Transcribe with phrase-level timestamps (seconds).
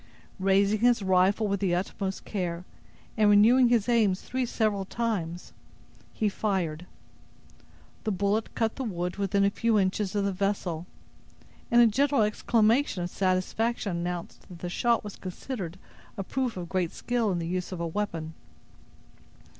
[0.39, 2.65] Raising his rifle with the utmost care,
[3.15, 5.53] and renewing his aim three several times,
[6.11, 6.87] he fired.
[8.03, 10.87] The bullet cut the wood within a few inches of the vessel;
[11.69, 15.77] and a general exclamation of satisfaction announced that the shot was considered
[16.17, 18.33] a proof of great skill in the use of a weapon.